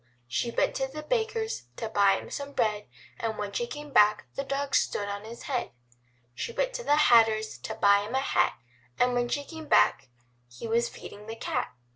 She 0.27 0.49
went 0.49 0.73
to 0.77 0.87
the 0.87 1.03
Baker's 1.03 1.65
to 1.75 1.87
buy 1.87 2.13
him 2.17 2.31
some 2.31 2.53
bread, 2.53 2.87
And 3.19 3.37
when 3.37 3.51
she 3.51 3.67
came 3.67 3.91
back 3.93 4.25
the 4.33 4.43
dog 4.43 4.73
stood 4.73 5.07
on 5.07 5.25
his 5.25 5.43
head 5.43 5.73
She 6.33 6.51
went 6.51 6.73
to 6.73 6.83
the 6.83 6.95
Hatter's 6.95 7.59
to 7.59 7.75
buy 7.75 7.99
him 8.01 8.15
a 8.15 8.19
hat, 8.21 8.53
And 8.97 9.13
when 9.13 9.29
she 9.29 9.43
came 9.43 9.67
back 9.67 10.09
he 10.49 10.67
was 10.67 10.89
feeding 10.89 11.27
the 11.27 11.35
cat. 11.35 11.75